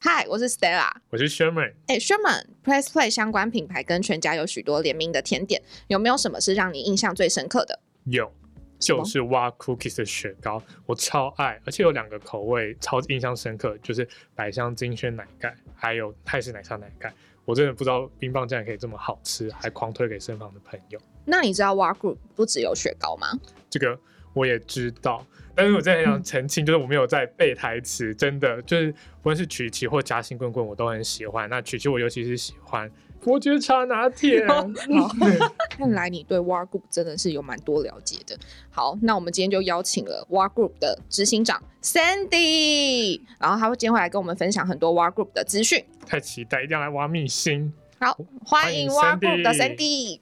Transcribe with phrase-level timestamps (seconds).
[0.00, 0.88] 嗨，我是 Stella。
[1.10, 7.80] 我是 Sherman，哎，Sherman，Press Play 相关品牌跟全家有许多联名的甜点，有没有什么是让你印象最深刻的？
[8.04, 8.32] 有，
[8.78, 17.12] 就是挖 Cookies 的雪糕，我超爱，而且有两个口味超印象深刻，就是百香精选奶盖，还有泰式奶茶奶盖。
[17.44, 20.98] 我真的不知道冰棒竟然可以这么好吃，还狂推给身旁的朋友。
[21.24, 23.28] 那你知道挖 Group 不只有雪糕吗？
[23.70, 23.98] 这个
[24.36, 31.48] 我也知道，但是我真的很想澄清，就是我没有在背台词，真的就是不论是曲奇或夹心棍棍，我都很喜欢。
[31.48, 32.90] 那曲奇我尤其是喜欢
[33.22, 34.44] 伯爵茶拿铁。
[34.46, 34.68] 好，
[35.70, 38.38] 看来你对 War Group 真的是有蛮多了解的。
[38.70, 45.82] 好，那我们今天就邀请了 War Group 的执行长 Sandy，然后他会今天会来跟我们分享很多 War Group 的资讯。
[46.06, 47.72] 太期待，一定要来挖秘辛。
[47.98, 50.20] 好，欢迎 War Group 的 Sandy。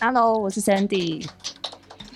[0.00, 1.28] Hello，我是 Sandy。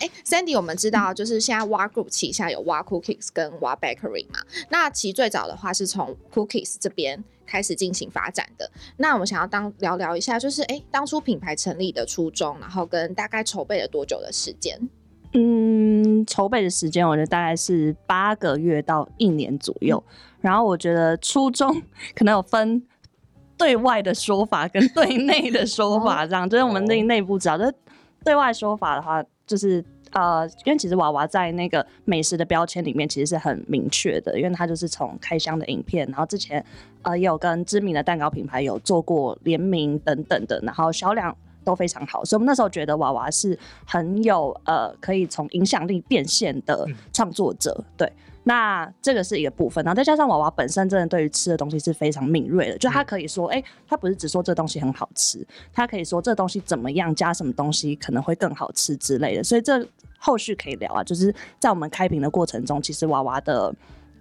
[0.01, 4.41] 哎，Sandy，我们知道就是现在 War Group 旗下有 War Cookies 跟 War Bakery 嘛。
[4.69, 8.71] 那其实最早的话是从 Cookies 这边开始进行发展的。
[8.97, 14.79] 那我们想要当聊聊一下，就是哎，当初品牌成立的初衷，然后跟大概筹备了多久的时间？
[15.33, 20.03] 嗯，筹备的时间我觉得大概是八个月到一年左右。
[20.41, 21.83] 然后我觉得初衷
[22.15, 22.87] 可能有分
[23.57, 27.57] 对外的说法跟对内的说法，这样就是我们内内部知道。
[27.57, 27.75] 就是
[28.23, 36.65] 对外说法的话，就是呃，因为其实娃娃在那个美食的标签里面其实是很明确的，因为它就是从开箱的影片，然后之前
[37.03, 41.37] 呃也有跟知名的蛋糕品牌有做过联名等等的，然后销量。
[41.65, 48.13] 都非常好，所以我们那时候觉得娃娃是很有呃可以从影响力变现的创作者，对。
[48.47, 55.43] 那这个是一个部分，然后再加上娃娃本身真的对于吃的东西是非常敏锐的，就他可以说，哎、他不是只说这东西很好吃，
[55.73, 63.75] 他可以说这东西怎么样加什么东西可能会更好吃之类的，所以这后续可以聊啊，就是在我们开屏的过程中，其实娃娃的。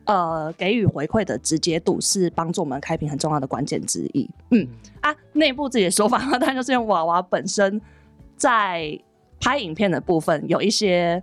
[0.06, 4.30] 呃，给予回馈的直接度是帮助我们开屏很重要的关键之一。
[4.52, 4.68] 嗯
[5.02, 7.80] 啊，内部自己的说法， 当然就是因为娃娃本身
[8.36, 9.00] 在
[9.40, 11.22] 拍影片的部分有一些，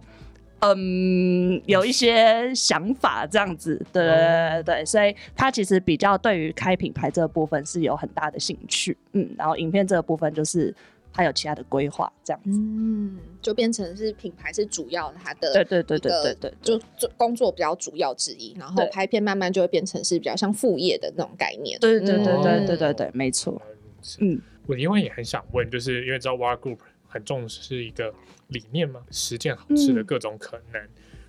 [0.61, 8.97] 嗯，有一些想法这样子，对对对对，所以他其实比较对于开品牌这个部分是有很大的兴趣。
[9.13, 10.75] 嗯，然后影片这个部分就是
[11.13, 12.51] 他有其他的规划这样子。
[12.51, 21.79] 嗯，就变成是品牌是主要它的对对对对对对，就做工作比较主要之一，然后拍片慢慢就会变成是比较像副业的那种概念。
[21.81, 23.61] 对对对对对嗯对对对，没错。
[24.21, 28.15] 嗯嗯，我因为也很想问，就是因为知道 War Group 很重视一个
[28.49, 30.81] 理念嘛，实践好吃的各种可能，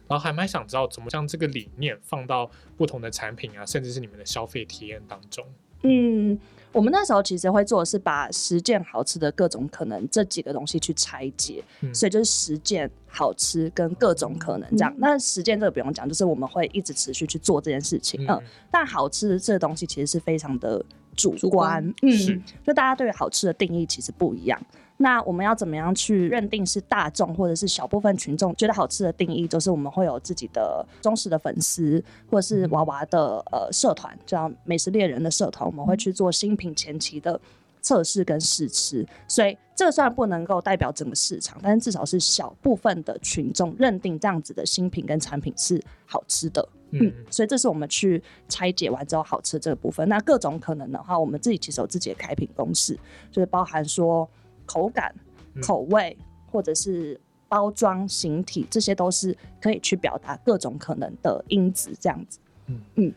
[0.07, 5.45] 然后还蛮想知道怎么将这个理念放到不同的产品啊，甚至是你们的消费体验当中。
[5.83, 6.39] 嗯，
[6.73, 14.93] 我们那时候其实会做的是把实践好吃的各种可能这几个东西去拆解，嗯所以就是实践好吃跟各种可能这样。
[14.97, 18.25] 那实践这个不用讲，就是我们会一直持续去做这件事情。
[18.27, 20.83] 嗯，但好吃的这个东西其实是非常的
[21.15, 24.59] 主主观，嗯，就大家对于好吃的定义其实不一样。
[25.01, 29.47] 那我们要怎么样去认定是大众或者是小部分群众觉得好吃的定义？
[29.47, 37.39] 就是我们会有自己的忠实的粉丝，或者是娃娃的呃社团，叫美食猎人的社团，我们会去做新品前期的
[37.81, 39.03] 测试跟试吃。
[39.27, 46.61] 所以这个虽然不能够代表整个市场，但是至少是小部分的群众认定这样子的新品跟产品是好吃的。
[46.91, 50.07] 嗯嗯，所以这是我们去拆解完之后好吃这个部分。
[50.09, 52.99] 那各种可能的话，我们自己其实有自己的开品公式，
[53.31, 54.29] 就是包含说
[54.73, 55.13] 口感、
[55.55, 56.17] 嗯口味，
[56.51, 63.13] 或者是包装形体，这些都是可以去表达各种可能的因子，这样子嗯嗯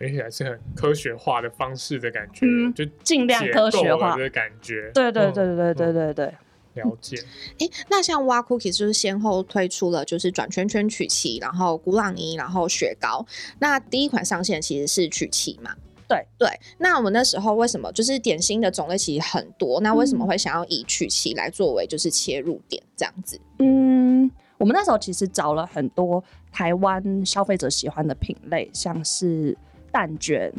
[0.00, 4.16] 而且还是很科学化的方式的感觉，嗯就尽量科学化。
[4.16, 4.90] 的感觉。
[4.94, 6.34] 对对嗯对对对对对对。
[6.74, 7.16] 了解。
[7.58, 13.26] 诶，那像挖 cookies 就是先后推出了就是转圈圈曲奇，然后古朗尼，然后雪糕。
[13.58, 15.74] 那第一款上线其实是曲奇嘛？
[16.08, 16.48] 对对。
[16.78, 19.80] 那我们那时候为什么就是点心的种类其实很多？
[19.80, 23.38] 那为什么会想要以曲奇来作为就是切入点这样子？
[23.58, 29.56] 嗯，我们那时候其实找了很多台湾消费者喜欢的品类，像是
[29.92, 30.52] 蛋卷、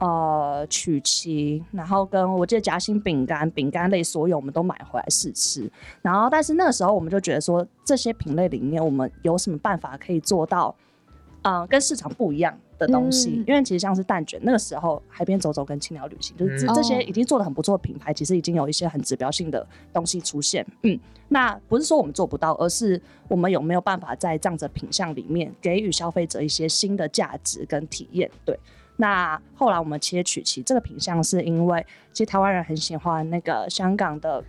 [0.00, 5.70] 呃曲奇，然后跟我记得夹心饼干、饼干类所有我们都买回来试吃。
[6.02, 10.74] 然后，但是那个时候我们就觉得说，这些品类里面我们有什么办法可以做到，
[11.42, 13.30] 呃，跟市场不一样的东西？
[13.30, 20.66] 嗯因为其实像是蛋卷，那个时候海边走走跟青鸟旅行，就是这嗯这些哦已经做的很不错的品牌，其实已经有一些很指标性的东西出现。
[20.82, 20.98] 嗯，
[21.28, 28.30] 那不是说我们做不到，而是我们有没有办法在这样子的品相里面给予消费者一些新的价值跟体验？
[28.44, 28.58] 对。
[28.96, 34.42] 那后来我们切曲奇这个品相，是因为其实台湾人很喜欢那个香港的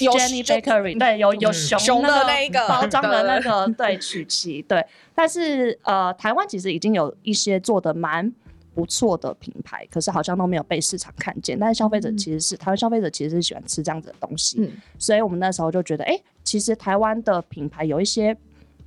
[0.00, 4.84] 有 Jenny Bakery，对，有有嗯熊熊的那个包装的那 对个对曲奇，对。
[5.14, 8.32] 但是呃，台湾其实已经有一些做的蛮
[8.74, 11.58] 不错的品牌，可是好像都没有被市场看见。
[11.58, 18.36] 但是消费者其实是、台湾消费者其实是喜欢吃这样子的东西，嗯所以我们那时候就觉得，哎、其实台湾的品牌有一些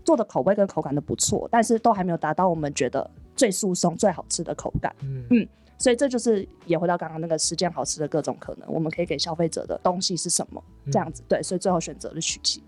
[0.05, 4.95] 做的口味跟口感都不错，但是都还没有达到我们觉得最速松、最好吃的口感。
[5.01, 5.47] 嗯嗯
[5.79, 10.63] 所以这就是也回到刚刚那个十件好吃的各种可能，我们可以给消费者的东西是什么？
[10.91, 12.61] 这样子对，所以最后选择了曲奇。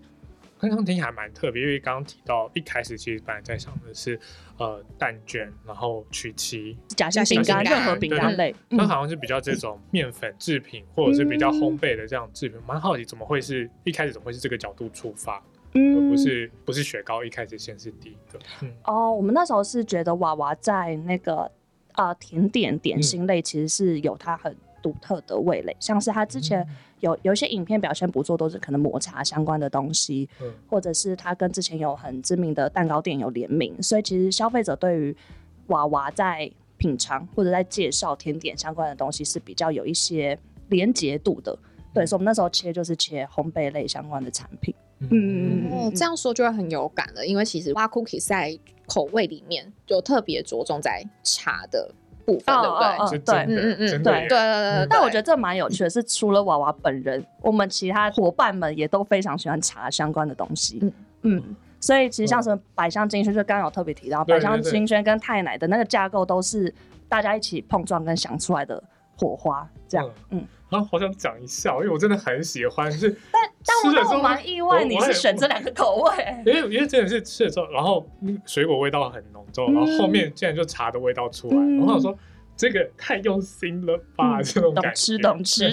[0.58, 4.16] 刚刚听起来蛮特别，因为刚刚提到一开始其实本来在想的是
[4.58, 15.42] 呃蛋卷，然后曲奇，夹心饼干、任何饼干类，那、嗯，好像是比较这种面粉制品或者是比较烘焙的这样制品，蛮好奇怎么会是一开始怎么会是这个角度出发，而
[15.74, 21.50] 嗯不是不是雪糕一开始先是第一个，嗯哦，我们那时候是觉得娃娃在那个
[21.94, 26.66] 呃甜点点心类其实是有它很独特的味蕾，像是它之前
[27.00, 30.52] 有有一些影片表现不错，都是可能抹茶相关的东西，嗯。
[30.68, 35.16] 或者是它跟之前有很知名的蛋糕店有联名，所以其实消费者对于
[35.68, 40.36] 娃娃在品尝或者在介绍甜点相关的东西是比较有一些
[40.68, 41.56] 连结度的。
[41.94, 44.74] 对，所以我们那时候切就是切烘焙类相关的产品。
[44.98, 45.08] 嗯。
[45.10, 51.90] 嗯哦，这样说就会很有感了，因为其实挖 cookie 在口味里面就特别着重在茶的
[52.24, 52.78] 部分，对不
[53.10, 53.18] 对？
[53.18, 60.78] 对嗯嗯嗯对对对对对，但我觉得这蛮有趣的，是除了娃娃本人，我们其他伙伴们也都非常喜欢茶相关的东西。
[60.82, 60.92] 嗯
[61.22, 66.72] 嗯所以其实像什么百香金萱，就刚刚有特别提到，百香金萱跟太奶的那个架构都是
[67.08, 68.80] 大家一起碰撞跟想出来的
[69.18, 70.08] 火花，这样。
[70.30, 76.12] 嗯，啊，好想讲一下，因为我真的很喜欢，是但但我吃的时候但我蛮意外，你是选这两个口味。
[76.46, 82.18] 因为因为真的是吃了之后，然后那个水果味道很浓重，然后后面竟然就茶的味道出来，嗯然后我想说
[82.56, 85.68] 这个太用心了吧，嗯这种感觉， 懂吃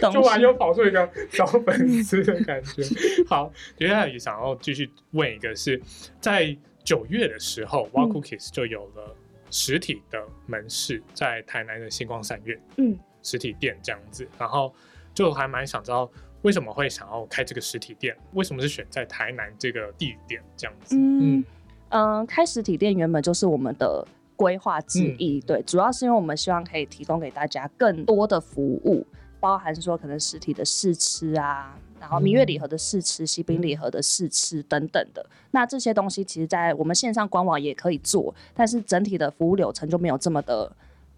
[0.00, 2.82] 懂吃吃又跑出一个小粉丝的感觉。
[3.28, 5.80] 好，接下来也想要继续问一个是，
[6.20, 9.14] 在九月的时候，Wa 嗯 Cookies 就有了
[9.50, 14.72] 实体的门市，在台南的星光三月嗯实体店这样子，然后
[15.14, 16.10] 就还蛮想知道。
[16.42, 18.16] 为什么会想要开这个实体店？
[18.32, 20.94] 为什么是选在台南这个地点这样子？
[20.96, 21.44] 嗯
[21.88, 24.06] 嗯，开实体店原本就是我们的
[24.36, 29.04] 规划之一，对，主要是因为我们希望可以提供给大家更多的服务，
[29.40, 35.28] 包含说可能实体的试吃啊，然后蜜月礼盒的试吃、喜饼礼盒的试吃等等的。
[35.50, 40.70] 那这些东西其实，在我们线上官网也可以做，但是整体的服务流程就没有这么的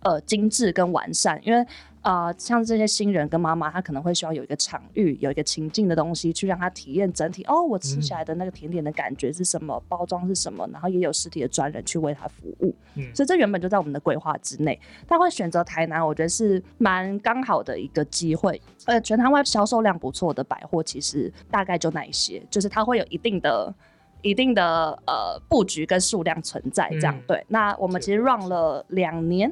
[0.02, 1.67] 呃精致跟完善，因为
[2.02, 12.75] 呃像这些新人跟妈妈，她可能会需要有一个场域，有一个情境的东西去让她体验整体哦，我吃起来的那个甜点的感觉是什么，包装是什么，然后也有实体的专人去为她服务。
[12.94, 18.61] 嗯所以这原本就在我们的规划之内，但会选择台南，我觉得是蛮刚好的一个机会。
[18.87, 23.75] 呃，全台湾销售量不错的百货，其实大概就那一些，就是它会有一定的。
[24.23, 27.47] 一定的呃布局跟数量存在，这样、嗯对。
[27.49, 29.50] 那我们其实 run 了两年，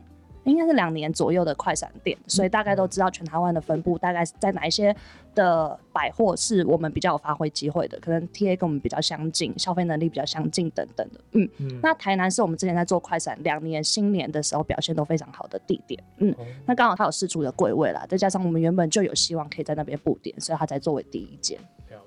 [0.50, 4.94] 应该是两年左右的快闪店，所以大概都知道全台湾的分布大概在哪一些
[5.34, 11.20] 的百货是我们比较有发挥机会的，可能 TA 跟我们比较相近，消费能力比较相近等等的。
[11.32, 16.02] 嗯，嗯那台南是我们之前在做快闪两年新年的时候表现都非常好的地点。
[16.18, 21.58] 嗯，哦那刚好它有四处的柜位啦，再加上我们原本就有希望可以在那边布点，所以它才作为第一间。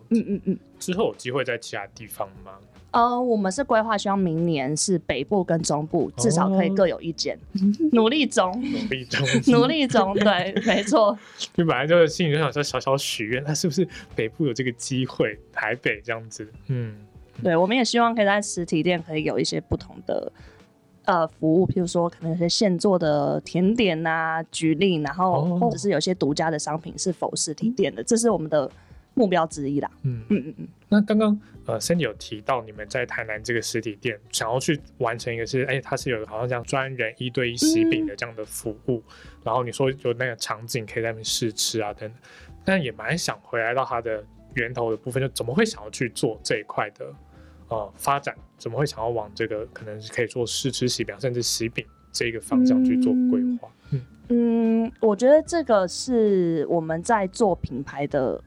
[0.09, 0.59] 嗯嗯嗯。
[0.77, 2.59] 之后有机会在其他地方吗？
[2.91, 7.39] 呃，我们是规划希望明年是北部跟中部至少可以各有一间，
[7.93, 11.17] 努力中，努力中，努力中，对，没错。
[11.55, 16.45] 就本来就是心里就想说小小许愿，那是不是北部有这个机会，台北这样子？
[16.67, 16.95] 嗯，
[17.41, 20.29] 对，我们也希望可以在实体店可以有一些不同的
[21.05, 28.69] 呃服务，譬如说可能有些现做的甜点呐、举例，然后哦或者是有些独家的商品是否实体店的，这是我们的
[29.21, 29.91] 目标之一啦。
[30.01, 39.03] 嗯嗯嗯嗯，那刚刚呃，Cindy 有提到你们在台南这个实体店想要去完成一个是，哎、它是有好像这样专人一对一喜饼的这样的服务，
[39.43, 42.17] 然后你说有那个场景可以在那边试吃啊等等，
[42.65, 44.23] 但也蛮想回来到它的
[44.55, 47.13] 源头的部分，就怎么会想要去做这一块的
[47.67, 48.35] 呃发展？
[48.57, 53.69] 怎么会想要往这个可能是可以做试吃喜饼，甚至喜饼这一个方向去做规划？
[53.91, 54.01] 嗯
[54.33, 58.41] 嗯，我觉得这个是我们在做品牌的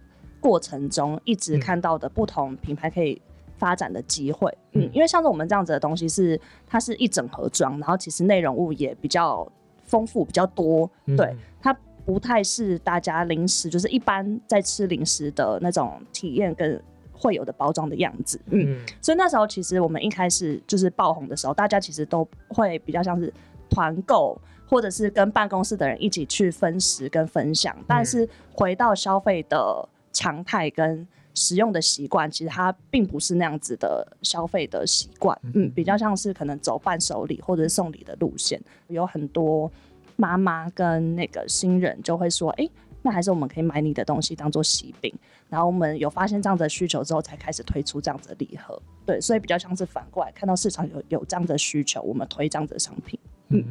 [0.44, 3.18] 过程中一直嗯看到的不同品牌可以
[3.56, 4.50] 发展的机会。
[4.72, 9.50] 嗯嗯，因为像是我们这样子的东西是它是一整盒装，然后其实内容物也比较
[9.84, 11.74] 丰富、比较多，嗯对，它
[12.04, 16.78] 不太是大家零食，就是一般在吃零食的那种体验跟
[17.10, 18.38] 会有的包装的样子。
[18.50, 23.32] 嗯，嗯所以那时候其实我们一开始就是爆红的时候，大家其实都会比较像是
[23.70, 27.74] 团购，或者是跟办公室的人一起去分食跟分享。
[27.86, 39.70] 但是回到消费的常态跟使用的习惯，其实它并不是那样子的消费的习惯，嗯，比较像是可能走伴手礼或者是送礼的路线，有很多
[40.16, 42.66] 妈妈跟那个新人就会说，哎、
[43.02, 45.12] 那还是我们可以买你的东西当做喜饼，
[45.48, 53.18] 然后我们有发现这样子的需求之后，才开始推出这样子的礼盒，对，所以比较像是反过来看到市场有有这样的需求，我们推这样子的商品。
[53.48, 53.64] 嗯，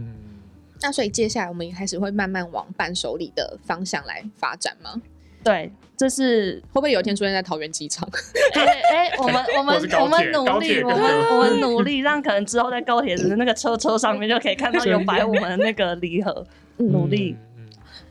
[0.81, 5.01] 那所以接下来我们也开始会慢慢往伴手礼的方向来发展吗？
[5.43, 8.07] 对，这是会不会有一天出现在桃园机场？
[8.55, 16.45] 哎哎、我们 我们我们努力，我们我们努力，让可能之后在高铁的那个车车上面就可以看到有摆我们那个礼盒，
[16.77, 17.35] 努力。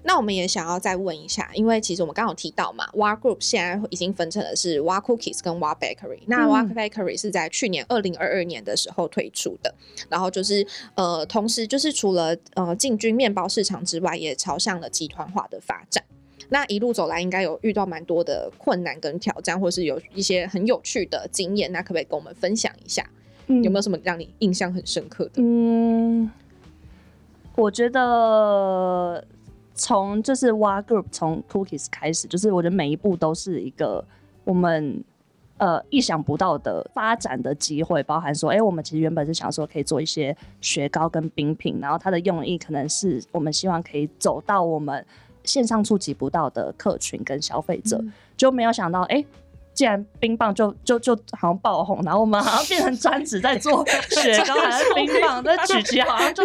[0.05, 6.19] 那我们也想要再问一下，因为其实我们刚好提到嘛，War Group 现在已经分成的是 War Cookies 跟 War Bakery。
[6.27, 9.73] 那嗯 War Bakery 是在去年二零二二年的时候推出的，
[10.09, 16.03] 然后就是呃，同时就是除了呃进军面包市场之外，也朝向了集团化的发展。
[16.49, 23.05] 那一路走来，应该有遇到蛮多的困难跟挑战，或是有一些很有趣的经验，那可不可以跟我们分享一下？
[23.49, 25.33] 嗯有没有什么让你印象很深刻的？
[25.37, 26.31] 嗯，
[27.57, 29.23] 我觉得
[29.75, 34.05] 从就是 Wa Group 从 Cookies 开始，就是我觉得每一步都是一个
[34.45, 35.03] 我们
[35.59, 45.05] 呃意想不到的发展的机会，包含说，哎、我们其实原本是想说可以做一些雪糕跟冰品，然后它的用意可能是我们希望可以走到我们
[45.45, 48.03] 线上触及不到的客群跟消费者，
[48.37, 49.25] 就没有想到，哎、
[49.75, 56.45] 既然冰棒就就就好像爆红，然后我们好像变成专职在做雪糕还是冰棒，这曲奇好像就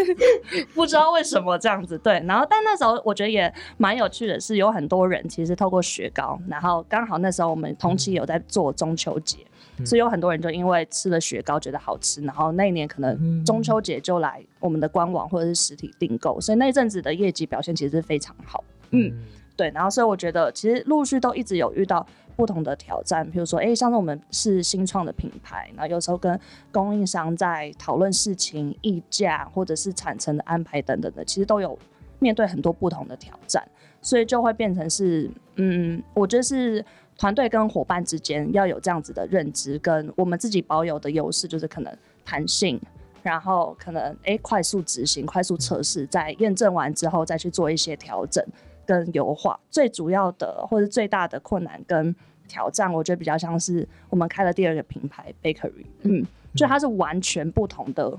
[0.74, 1.98] 不知道为什么这样子。
[1.98, 9.38] 对，然后但那时候我觉得也蛮有趣的是，有很多人其实透过雪糕，然后刚好那时候我们同期有在做中秋节。
[9.86, 18.64] 所以有很多人就因为吃了雪糕觉得好吃，然后那一年可能中秋节就来我们的官网或者是实体订购，所以那一阵子的业绩表现其实是非常好。
[18.92, 19.12] 嗯，
[19.56, 26.40] 对，然后所以我觉得其实陆续都一直有遇到不同的挑战，比如说，哎，像是我们是新创的品牌，然后有时候跟
[26.72, 31.78] 供应商在讨论事情、议价或者是产程的安排等等的，其实都有
[32.20, 33.68] 面对很多不同的挑战，
[34.02, 36.84] 所以就会变成是，嗯，我觉得是
[37.18, 42.80] 团队跟伙伴之间要有这样子的认知，跟我们自己保有的优势，就是可能弹性。
[43.24, 48.42] 然后可能诶快速执行、快速测试，在验证完之后再去做一些调整
[48.88, 49.60] 跟油画。
[49.70, 52.16] 最主要的或者最大的困难跟
[52.48, 56.26] 挑战，我觉得比较像是我们开了第二个品牌 Bakery，嗯，
[56.56, 58.18] 就它是完全不同的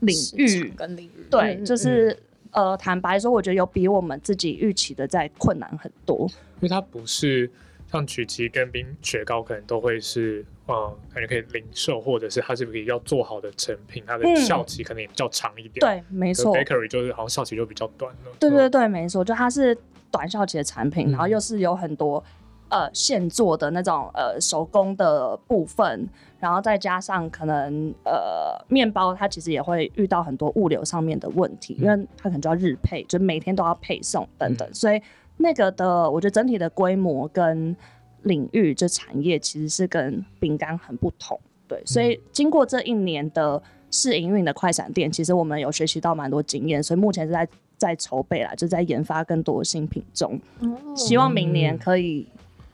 [0.00, 2.16] 领域，跟领域，对，嗯就是
[2.50, 6.28] 呃，坦白说，我觉得有比我们自己预期的在困难很多。
[6.56, 7.50] 因为它不是
[7.90, 15.80] 像曲奇跟冰雪糕，可能都会是呃，感觉可以零售，或者是它是不是要做好的成品，它的嗯效期可能也比较长一点。
[15.80, 18.20] 对，没错，，bakery 就是好像效期就比较短了。
[18.26, 19.76] 嗯，对对对，没错，就它是
[20.10, 22.22] 短效期的产品，嗯然后又是有很多
[22.68, 26.06] 呃现做的那种呃手工的部分，
[26.38, 35.00] 然后再加上可能呃面包，它其实也会遇到很多物流上面的问题，因为它可能就要日配，就每天都要配送等等，嗯所以
[35.38, 37.74] 那个的我觉得整体的规模跟
[38.22, 50.76] 领域这产业其实是跟饼干很不同，对，所以经过这一年的试营运的快闪店，其实我们有学习到蛮多经验，所以目前是在在筹备啦，就在研发更多新品中，哦。
[50.96, 52.26] 希望明年可以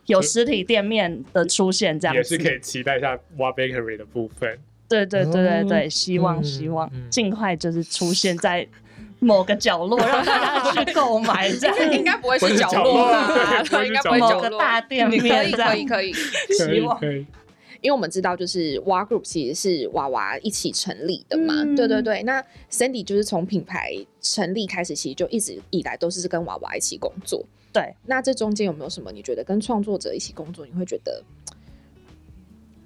[0.06, 4.58] 有实体店面的出现，这样也是可以期待一下 Wa Bakery 的部分。
[4.88, 5.88] 对对对对对，哦。
[5.88, 6.90] 希望嗯希望。
[6.92, 7.10] 嗯。
[7.10, 8.66] 尽快就是出现在
[9.24, 14.58] 某个角落， 让大家去购买，这样应该不会是是角落 角落啦，对不会是应该不会某个角落。
[14.60, 17.00] 大店你可以面这样可以可以，可以希望，
[17.80, 22.22] 因为我们知道，就是 Wa Group 其实是娃娃一起成立的嘛，嗯对对对。
[22.22, 27.44] 那 Sandy 就是从品牌成立开始，其实就一直以来都是跟娃娃一起工作。
[27.72, 27.94] 对。
[28.06, 31.22] 那这中间有没有什么你觉得跟创作者一起工作，你会觉得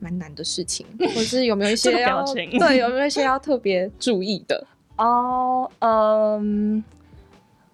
[0.00, 4.66] 蛮难的事情， 或者是有没有一些要表情对有没有一些要特别注意的？
[4.98, 6.84] 哦，嗯。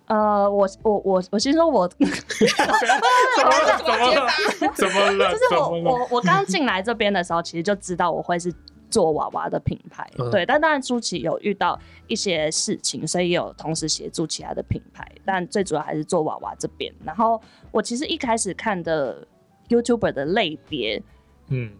[0.06, 3.78] 呃，我我我我先说我，怎么了？
[3.78, 4.30] 怎么了？
[4.74, 5.32] 怎么了？
[5.32, 5.54] 就是？
[5.54, 8.54] 我我我刚进来这边的时候，其实就知道我会是
[8.90, 10.44] 做娃娃的品牌，嗯对。
[10.44, 16.94] 但当然初期有遇到一些事情，所以也有同时协助其他的品牌，但最主要还是做娃娃这边。
[17.02, 17.40] 然后
[17.72, 19.26] 我其实一开始看的
[19.70, 21.02] YouTuber 的类别
[21.48, 21.72] 嗯，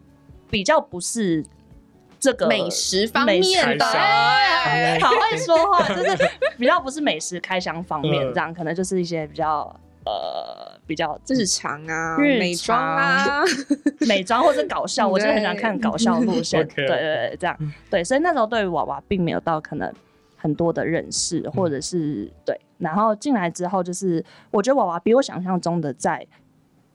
[0.48, 1.44] 比较不是
[2.24, 3.42] 这个美食方面
[3.76, 9.60] 的，哎好会说话，就是 比较不是美食开箱方面嗯这样，可能就是一些比较
[10.06, 13.42] 呃比较日常啊，日美妆啊，
[14.08, 16.66] 美妆或者搞笑，我真的很喜欢看搞笑路线。
[16.74, 17.54] 对对对，这样
[17.90, 19.92] 对，所以那时候对于娃娃并没有到可能
[20.38, 26.26] 很多的认识，或者是对，然后进来之后，就是我觉得娃娃比我想象中的在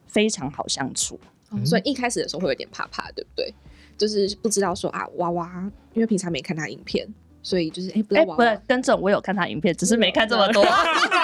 [0.08, 1.20] 非常好相处。
[1.52, 3.54] 哦所以一开始的时候会有点怕怕，对不对？
[4.00, 7.06] 就是不知道说啊，娃娃，因为平常没看他影片，
[7.44, 8.38] 所以就是哎、不知哎、道娃娃。
[8.38, 10.64] 不是，跟正我有看他影片，只是没看这么多，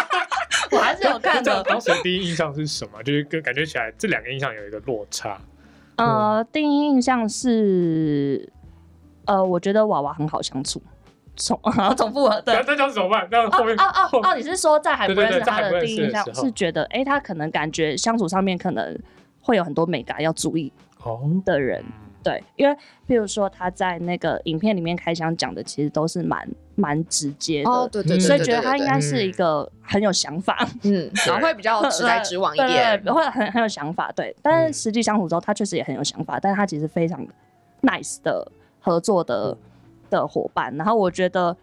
[0.71, 1.63] 我还是有看的。
[1.63, 3.01] 当时第一印象是什么？
[3.03, 5.39] 就是跟感觉起来这两个印象有一个落差。
[5.95, 8.51] 呃，第一印象是，
[9.25, 10.81] 呃，我觉得娃娃很好相处，
[11.37, 11.57] 重
[11.95, 12.59] 重复了，对那。
[12.59, 13.25] 那这样怎么办？
[13.31, 14.35] 那哦后面哦哦后哦！
[14.35, 18.97] 你是说在还不对对对认识他的第一印象是觉得，哎、他可能感觉相处上面可能
[19.39, 21.81] 会有很多美感要注意哦，的人，
[22.25, 22.75] 对，因为
[23.07, 34.35] 譬如说他在那个影片里面开箱讲的，其实都是蛮蛮直接的，哦，对对对所以觉得他应该是一个很有想法，嗯， 然后会比较直来直往一对点对，对会很很有想法，对。
[34.41, 37.23] 但嗯是实际相处之后，他确实也很有想法，但是他其实非常
[37.83, 38.51] nice 的
[38.81, 39.55] 合作的
[40.09, 40.75] 的伙伴。
[40.75, 41.55] 然后我觉得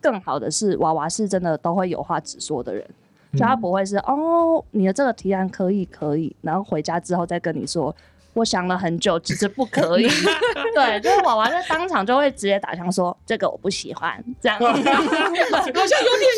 [0.00, 2.88] 更好的是，娃娃是真的都会有话直说的人。
[3.32, 7.94] 就他不会是哦，你的这个提案可以可以，然后回家之后再跟你说，
[8.34, 10.08] 我想了很久，只是不可以。
[10.74, 15.46] 对，就是娃娃在当场就会直接打枪说这个我不喜欢，这样好像有点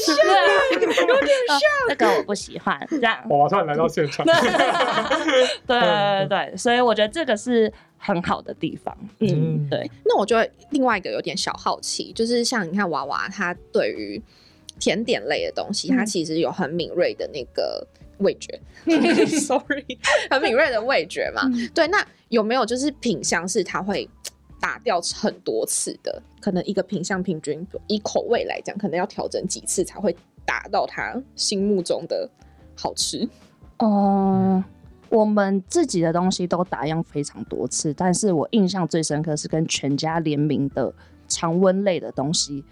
[0.05, 0.17] 像，
[1.07, 3.19] 有点像，这个我不喜欢，这样。
[3.29, 4.35] 哇，突然来到现场，对
[5.67, 8.97] 对对，所以我觉得这个是很好的地方。
[9.21, 14.23] 嗯，嗯对，那我觉得另外一个有点小好奇，就是像你看娃娃，他对于
[14.83, 17.87] 甜点类的东西，嗯他其实有很敏锐的那个
[18.19, 18.61] 味觉，
[19.39, 19.97] sorry，
[20.29, 21.43] 很敏锐的味觉嘛。
[21.45, 24.11] 嗯对，那有没有就是品相是它会
[24.61, 26.21] 打掉很多次的？
[26.41, 32.29] 可能一个品相平均以口味来讲，可能要调整几次才会达到他心目中的
[32.75, 33.29] 好吃。
[33.79, 34.65] 嗯，
[35.11, 40.93] 我们自己的东西都打样非常多次，但是我印象最深刻是跟全家联名的
[41.29, 42.65] 常温类的东西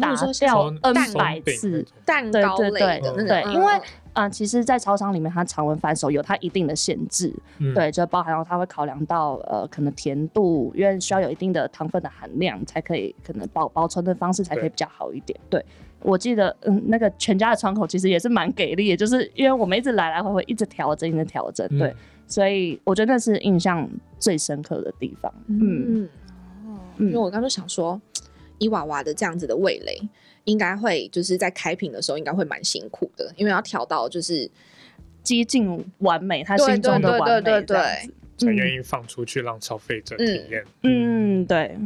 [0.00, 3.72] 打掉松 N 松百次蛋糕类的那种，对，嗯因为
[4.12, 7.72] 啊，其实，在超商里面，它常温反手有它一定的限制，嗯。
[7.72, 15.38] 对，就包含到它会考量到呃，可能甜度，因为需要有一定的糖分的含量，才可以可能保保存的方式才可以比较好一点。
[15.48, 15.64] 对。
[16.00, 21.96] 我记得，嗯，那个全家的窗口其实也是蛮给力的，就是因为我们一直来来回回一直调整，一直调整，对，嗯。
[22.26, 25.32] 所以我觉得那是印象最深刻的地方。
[25.46, 26.08] 嗯，嗯，
[26.66, 28.00] 哦，嗯因为我刚刚想说，
[28.58, 29.96] 伊娃娃的这样子的味蕾，
[30.44, 34.50] 应该会就是在开瓶的时候应该会蛮辛苦的，因为要调到就是
[35.22, 37.76] 接近完美，他对心中的完美，对
[38.36, 40.64] 才愿意放出去让消费者体验。
[40.82, 41.76] 嗯，对，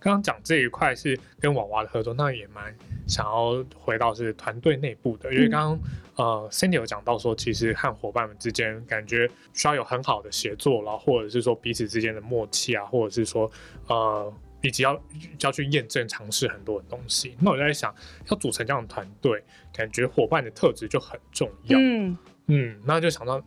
[0.00, 2.74] 刚刚讲这一块是跟娃娃的合作，那也蛮
[3.06, 5.78] 想要回到是团队内部的，因为刚
[6.14, 13.50] 刚、呃 Cindy 有讲到说，其实和伙伴们之间感觉需要有很好的协作，然后或者是说彼此之间的默契啊，或者是说
[13.88, 14.32] 呃。
[14.62, 15.00] 以及要
[15.40, 17.36] 要去验证、尝试很多的东西。
[17.40, 17.94] 那我就在想，
[18.30, 19.42] 要组成这样的团队，
[19.72, 21.78] 感觉伙伴的特质就很重要。
[21.78, 22.16] 嗯。
[22.48, 23.42] 嗯，那就想到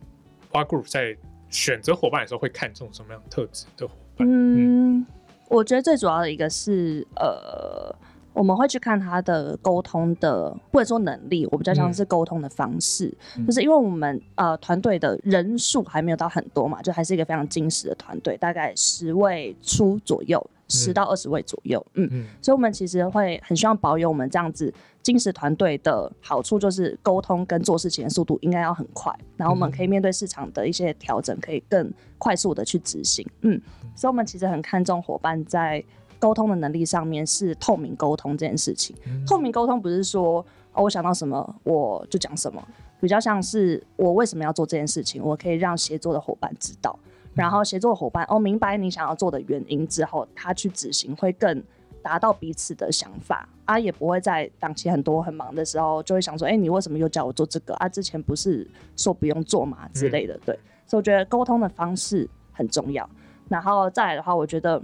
[0.50, 1.16] 花 Group 在
[1.48, 4.28] 选择伙伴的时候会看重什么样特质的伙伴？
[4.28, 5.06] 嗯，
[5.48, 7.94] 我觉得最主要的一个是呃，
[8.32, 13.46] 我们会去看他的沟通的，或者说能力，我比较像是沟通的方式，嗯。
[13.46, 20.94] 就是因为我们呃团队的人数还没有到很多嘛，就还是一个非常精实的团队，大概十位出左右，十嗯。
[20.94, 22.08] 到二十位左右，嗯。
[22.12, 22.26] 嗯。
[22.40, 33.26] 所以，我们其实会很希望保有我们这样子精实团队的好处，就是沟通跟做事情的速度应该要很快，然后我们嗯可以面对市场的一些调整，可以更快速的去执行。
[33.40, 33.60] 嗯，
[33.96, 35.82] 所以我们其实很看重伙伴在
[36.20, 38.94] 沟通的能力上面是透明沟通这件事情。
[39.06, 42.62] 嗯透明沟通不是说哦，我想到什么我就讲什么，
[43.00, 46.96] 比较像是我为什么要做这件事情，我可以让协作的伙伴知道。
[47.34, 51.62] 然后协作伙伴哦明白你想要做的原因之后，他去执行会更
[52.02, 57.88] 达到彼此的想法啊，也不会在档期很多很忙的时候就会想说，哎、你为什么又叫我做这个啊？
[57.88, 60.58] 之前不是说不用做嘛之类的，对。
[60.86, 63.08] 所以我觉得沟通的方式很重要。
[63.48, 64.82] 然后再来的话，我觉得，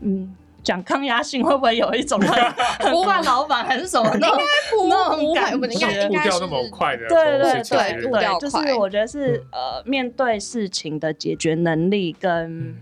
[0.00, 0.34] 嗯。
[0.60, 2.52] 讲抗压性会不会有一种很
[2.84, 12.74] 很惯老板还是什么那种那种感觉应该是步调那么快的对对对对，就是我觉得是嗯呃，面对事情的解决能力跟嗯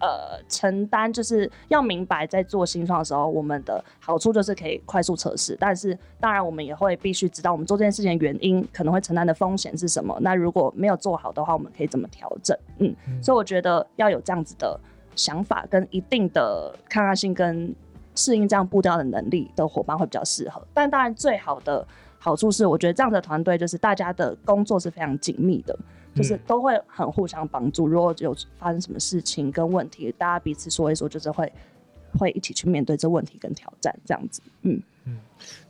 [0.00, 10.16] 呃承担，就是要明白在做新创的时候，我们的好处就是可以快速测试，但是当然我们也会必须知道我们做这件事情的原因，可能会承担的风险是什么。
[10.22, 12.56] 那如果没有做好的话，我们可以怎么调整？
[12.78, 14.78] 嗯，嗯所以我觉得要有这样子的
[15.16, 17.74] 想法跟一定的抗压性跟
[18.14, 20.62] 适应这样步调的能力的伙伴会比较适合。
[20.72, 21.86] 但当然，最好的
[22.18, 25.78] 好处是，我觉得这样的团队就是大家的工作是非常紧密的，
[26.14, 27.86] 就是嗯都会很互相帮助。
[27.86, 31.52] 如果有发生什么事情跟问题，大家彼此说一说，就是会
[32.18, 34.40] 会一起去面对这问题跟挑战，这样子。
[34.62, 34.80] 嗯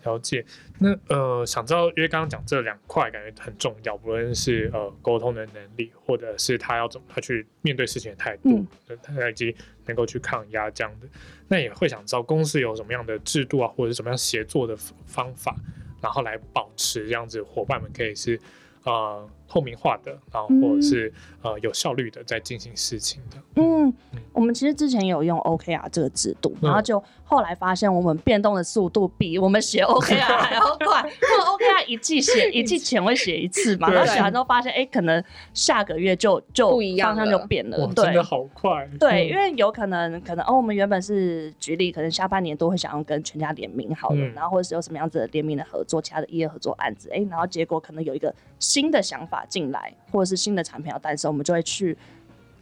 [0.05, 0.45] 了解。
[0.79, 11.09] 那呃，想知道，因为刚刚讲这两块，感觉很重要，不论是呃沟通的能力，或者是他要怎么他去面对事情的态度嗯，以及能够去抗压这样的。
[11.49, 15.55] 那也会想知道公司有什么样的制度啊，或者是什么样协作的方法，
[16.01, 18.39] 然后来保持这样子伙伴们可以是
[18.85, 23.37] 呃透明化的，然后或者是、呃有效率的在进行事情的。
[23.57, 23.93] 嗯，
[24.33, 31.03] 我们其实之前有用 OKR 这个制度，然后就后来发现我们变动的速度比我们写 OKR 还要快。
[31.03, 38.23] 因为 OKR 一季写 一季前会写一次嘛，然后写完之后发现，哎、可能下个月就就不一样方向就变了哇，，对真的。
[38.25, 38.89] 好快。
[38.99, 51.97] 对，嗯因为有可能，可能哦，我们原本是举例，可能下半年都会想要跟全家联名好了，嗯然后或者是有什么样子的联名的合作，其他的业合作案子，哎，然后结果可能有一个新的想法进来，或者是新的产品要诞生，我们就会去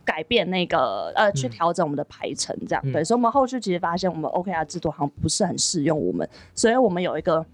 [0.04, 1.50] 改变那个呃，去嗯。
[1.50, 2.92] 调整我们的排程，这样、嗯。
[2.92, 7.44] 对，所以我们后续其实发现我们 OKR 制度好像不是很适用我们，所以我们有一个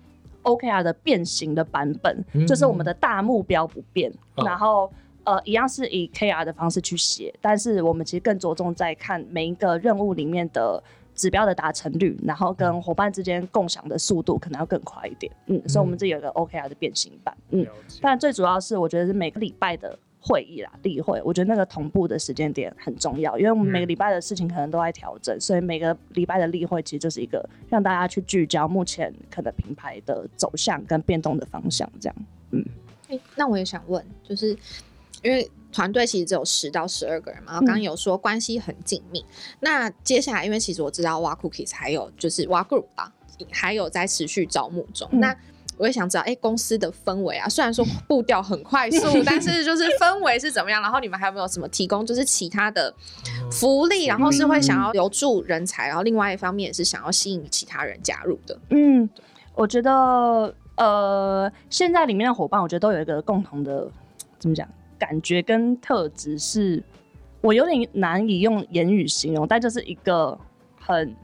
[0.42, 2.46] OKR 的变形的版本，嗯。
[2.46, 4.44] 就是我们的大目标不变，哦。
[4.44, 4.92] 然后。
[5.24, 10.82] 呃，一样是以 KR 的方式去写，但是我们其实更着重在看每一个任务里面的
[11.18, 15.30] 指标的达成率，然后跟伙伴之间共享的速度可能要更快一点。
[15.46, 17.36] 嗯，所以我们这有一个 OKR 的变形版。
[17.50, 17.66] 嗯，
[18.00, 32.16] 但最主要是我觉得是每个礼拜的会议啦，例会，我觉得那个同步的时间点很重要，因为我们每个礼拜的事情可能都在调整，所以每个礼拜的例会其实就是一个让大家去聚焦目前可能品牌的走向跟变动的方向，这样。
[32.52, 32.64] 嗯
[33.34, 34.50] 那我也想问，就是
[35.22, 39.24] 因为团队其实只有十到十二个人嘛，然后刚刚有说关系很紧密。
[39.60, 43.12] 那接下来，因为其实我知道挖 Cookies 还有就是挖 Group 啊，
[43.50, 45.08] 还有在持续招募中。
[45.12, 45.36] 嗯那
[45.76, 50.82] 我也想知道，哎、公司的氛围啊，虽然说步调很快速， 但是就是氛围是怎么样？
[50.82, 52.92] 然后你们还有没有什么提供，就是其他的
[53.52, 54.06] 福利？
[54.06, 58.58] 然后是会想要留住人才，然后另外一方面也是想要吸引其他人加入的。
[58.70, 59.08] 嗯，
[59.54, 63.88] 我觉得呃，现在里面的伙伴，我觉得都有一个共同的
[64.40, 66.82] 怎么讲感觉跟特质是，
[67.40, 70.38] 我有点难以用言语形容，但就是一个
[70.80, 71.14] 很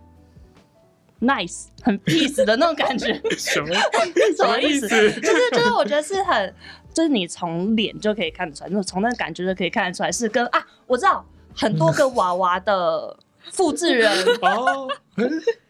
[1.20, 3.20] nice、很 peace 的那种感觉。
[3.36, 3.74] 什么
[4.36, 4.88] 什么意思？
[4.88, 6.54] 就是就是，我觉得是很，
[6.92, 13.16] 就是你从脸就可以看得出来，那从那个感觉就可以看得出来是跟啊，我知道很多个娃娃的
[13.50, 14.10] 复制人。
[14.42, 14.88] 哦，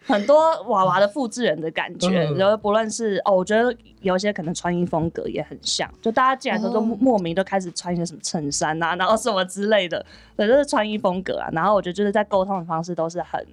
[0.06, 10.04] 很多娃娃的复制人的感觉，嗯然后不论是哦，我觉得有些可能穿衣风格也很像，就大家进来的时候都哦莫莫名都开始穿一些什么衬衫啊， 然后什么之类的，
[10.36, 11.48] 对，就是穿衣风格啊。
[11.52, 13.46] 然后我觉得就是在沟通的方式都是很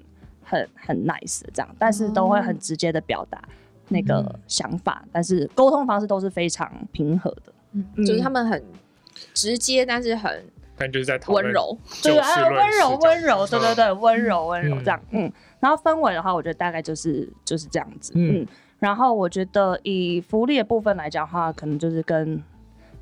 [0.43, 3.41] 很很 nice 的这样，但是都会很直接的表达
[3.87, 7.53] 那个嗯想法，但是沟通方式都是非常平和的。
[7.73, 8.61] 嗯，就是他们很
[9.33, 10.43] 直接，但是很
[10.77, 11.77] 但就是在讨温柔。
[12.03, 15.31] 对，就啊，温柔事温柔，对对对，温柔温柔嗯这样，嗯。
[15.61, 18.47] 然后氛围的话，我觉得大概就是就是这样子，嗯嗯。
[18.79, 22.43] 然后我觉得以福利的部分来讲的话，可能就是跟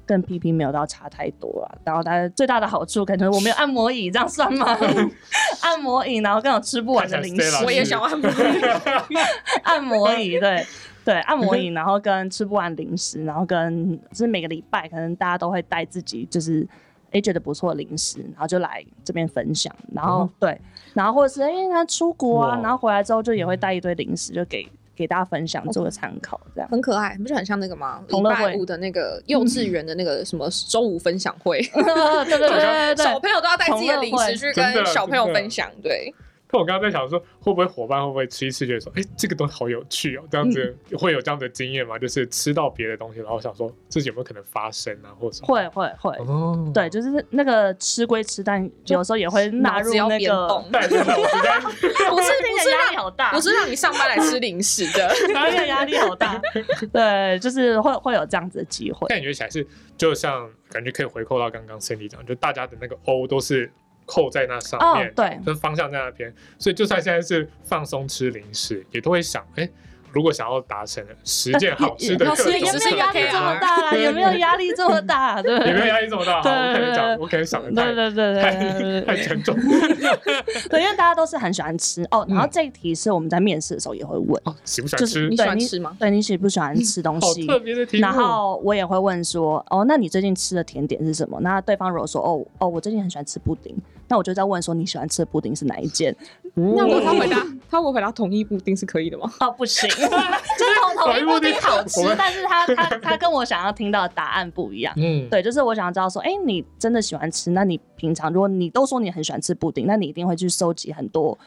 [0.06, 1.80] 跟 PP 没有到差太多了。
[1.86, 4.78] 然后它最大的好处，可能我们有按摩椅，这样算吗？
[5.64, 8.30] 按摩椅，然后更有吃不完的零食我也想按摩。
[9.64, 10.66] 按摩椅，对
[11.06, 16.68] 对，按摩椅，然后跟吃不完零食，然后跟就是每个礼拜可能大家都会带自己就是
[17.12, 20.60] 诶觉得不错的零食，然后就来这边分享，然后、哦对，
[21.00, 26.70] 然后或者是因为他出国啊，然后回来之后就也会带一堆零食，就给给大家分享做个参考，这样。
[26.70, 28.02] 很可爱，不是很像那个吗？
[28.06, 28.36] 礼同乐会。
[28.48, 33.06] 拜五的那个幼稚园的那个什么周五分享会， 对对对对对对。
[33.06, 35.72] 小朋友都要带自己的零食去跟小朋友分享。
[35.82, 36.14] 对，
[36.52, 41.98] 但我刚刚在想说，会不会伙伴会不会吃一次，觉得说，哎、这个东西好有趣哦，这样子、嗯会有这样的经验吗？
[41.98, 45.48] 就是吃到别的东西，然后想说自己有没有可能发生啊，或者什么？
[45.48, 46.12] 会会会。
[46.26, 55.08] 哦，对，就是那个吃归吃，但有时候也会纳入要那个，不是不是来压力好大，不是让你上班来吃零食的。
[55.32, 56.42] 然后那个压力好大。
[56.92, 59.08] 对，就是会会有这样子的机会。
[59.08, 63.72] 感觉起来是，就像感觉可以回扣到刚刚 Cindy 讲，就大家的那个 O 都是
[64.10, 69.70] 扣在那上面，哦对跟方向在那边，所以就算现在是放松吃零食，也都会想，哎、
[70.12, 74.02] 如果想要达成十件 好吃的要吃各种有没有压力这么大啦？
[74.04, 75.42] 有没有压力这么大？
[75.42, 76.38] 对，有没有压力这么大？
[76.38, 79.56] 我可能讲，对对我可能想的对太对对对太太沉重。
[80.70, 82.26] 对，因为大家都是很喜欢吃哦。
[82.28, 85.36] 然后嗯这一题是我们在面试的时候也会问，哦，喜不喜就是欢吃你？
[85.36, 85.98] 喜欢吃吗？
[86.00, 87.46] 对你喜不喜欢吃东好西？
[87.46, 88.02] 特别的题目。
[88.02, 91.40] 然后我也会问说，哦，那你最近吃的甜点是什么？
[91.42, 93.76] 那对方如果说，哦哦，我最近很喜欢吃布丁，
[94.10, 96.14] 那我就在问说，你喜欢吃的布丁是哪一件？
[96.56, 97.38] 那如果他回答，
[97.70, 99.32] 他如果回答同一布丁是可以的吗？
[99.40, 104.94] 哦， 不行， 就是同同一布丁好吃，但是他他他跟我想要听到的答案不一样。
[104.98, 107.52] 嗯，对，就是我想要知道说，哎、你真的喜欢吃？
[107.52, 111.38] 那你平常如果你都说你很喜欢吃布丁，那你一定会去收集很多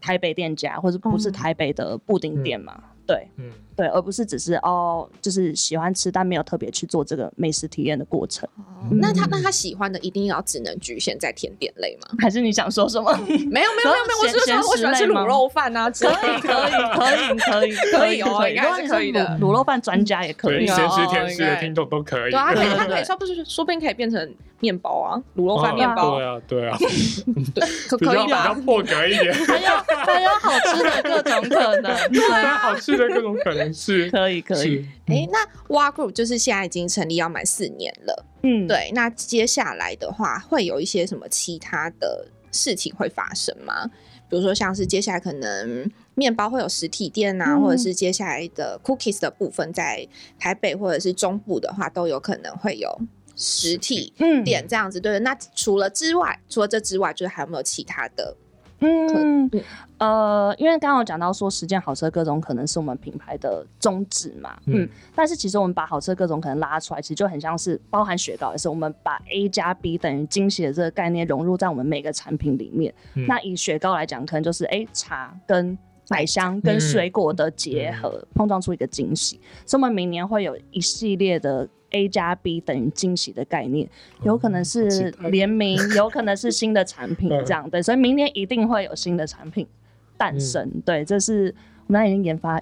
[0.00, 2.78] 台北店家或者不是嗯台北的布丁店嘛？
[3.06, 8.48] 对嗯，对，而不是只是哦，就是喜欢吃，但没有特别去做这个美食体验的过程。
[8.56, 8.62] 哦
[9.00, 12.08] 那他那他喜欢的一定要只能局限在甜点类吗？
[12.20, 13.10] 还是你想说什么？
[13.26, 16.18] 没有没有没有没有，我只是咸说我喜欢吃卤肉饭啊之类的。
[16.20, 22.30] 可以可以可以 可以可以哦应该是可以的卤卤肉饭专家也可，以有咸食甜食的听众都可以。
[22.30, 26.76] 对啊，他可以对对他可以说不是说不定可以变成面包啊，卤肉饭哦面包对，啊，对啊，
[27.88, 28.66] 可比可以吧较比较？
[28.66, 29.70] 破格一点，还有
[30.04, 35.38] 还有好吃的各种可能，对啊， 好吃的各种可能 是可以可以，是哎，那
[35.74, 43.90] Wa Group 就是现在已经成立要满四年了，嗯，对，那接下来的话会有一些什么其他的事情会发生吗？
[44.26, 47.62] 比如说像是接下来可能面包会有实体店啊，嗯。
[47.62, 52.98] 或者是接下来的 cookies 的部分在台北或者是中部的话，都有可能会有
[53.36, 54.42] 实体嗯。
[54.42, 54.98] 店这样子。
[54.98, 58.34] 对，那除了之外，除了这之外，就是还有没有其他的？
[58.80, 59.44] 嗯。
[59.46, 59.50] 嗯
[60.04, 72.92] 呃，因为刚刚有讲到说十件好吃的各种可能是我们品牌的宗旨嘛，嗯，嗯但是其实我们把好吃的各种可能拉出来，其实就很像是包含雪糕也是，我们把 A 加 B 等于惊喜的这个概念融入在我们每个产品里面。
[73.14, 75.76] 嗯那以雪糕来讲，可能就是哎、茶跟
[76.08, 79.40] 奶香跟水果的结合，碰撞出一个惊喜。
[79.64, 83.88] 所以，我们明年会有一系列的 A 加 B 等于惊喜的概念，
[84.22, 87.70] 有可能是联名，有可能是新的产品嗯这样。
[87.70, 89.66] 对，所以明年一定会有新的产品
[90.16, 90.62] 诞生。
[90.74, 91.54] 嗯对，这是
[91.86, 92.60] 我们那已经研发。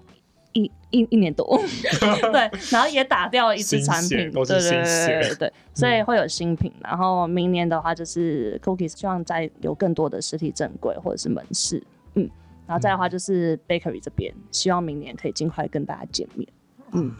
[0.54, 1.58] 一一一年多，
[2.30, 6.70] 对，然后也打掉了一支产品，都是对对对新血对对对，所以会有新品。
[6.82, 11.82] 然后明年的话，就是 Cookies 希望再有更多的实体正柜或者是门市，
[12.16, 12.28] 嗯，
[12.66, 16.46] 然后再的话就是 Bakery 这边，希望明年可以尽快跟大家见面。
[16.92, 17.10] 嗯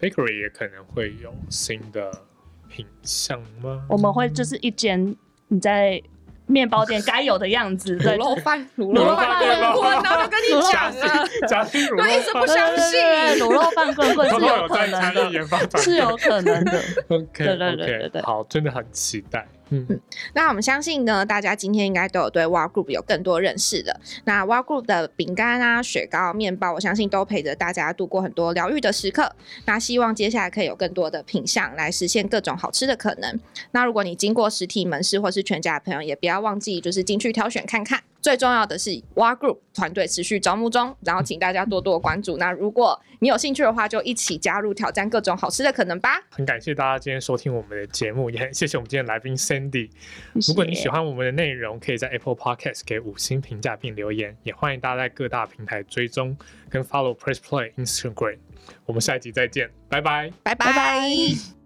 [0.00, 2.10] ，bakery 也可能会有新的
[2.66, 3.84] 品相吗？
[3.90, 5.14] 我们会就是一间
[5.48, 6.02] 你在
[6.50, 16.82] 面包店该有的样子， 对卤，肉饭，卤肉肉饭饭面包棍，然后就跟你讲啊，假心卤对一直肉饭，不相对对对对卤肉饭棍棍是有可能的，是有可能的。
[17.08, 19.46] OK 对对对对 OK，对好，真的很期待。
[19.70, 20.00] 嗯，
[20.34, 24.00] 那我们相信呢，大家今天应该都有对 Wow Group 有更多认识的。
[24.24, 29.34] 那 Wow Group 的饼干啊、雪糕、面包，我相信都陪着大家度过很多疗愈的时刻。
[29.66, 33.38] 那希望接下来可以有更多的品相来实现各种好吃的可能。
[33.70, 38.02] 那如果你经过实体门市或是全家的朋友，也不要忘记就是进去挑选看看。
[38.20, 42.36] 最重要的是 Wow Group 团队持续招募中，然后请大家多多关注。
[42.36, 46.20] 那如果你有兴趣的话，就一起加入挑战各种好吃的可能吧。
[46.30, 49.90] 很感谢大家今天收听我们的节目，也很谢谢我们今天的来宾 Sandy。
[50.46, 56.36] 如果你喜欢我们的内容，可以在 Apple Podcast 给五星评价并留言，也欢迎大家在各大平台追踪
[56.68, 58.38] 跟 follow Press Play Instagram。
[58.86, 60.30] 我们下一集再见，拜拜。
[60.42, 61.59] 拜拜。